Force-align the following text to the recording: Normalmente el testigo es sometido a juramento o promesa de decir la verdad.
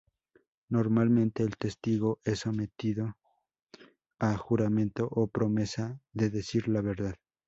Normalmente 0.69 1.43
el 1.43 1.57
testigo 1.57 2.21
es 2.23 2.39
sometido 2.39 3.17
a 4.17 4.35
juramento 4.35 5.07
o 5.11 5.27
promesa 5.27 6.01
de 6.11 6.31
decir 6.31 6.67
la 6.69 6.81
verdad. 6.81 7.13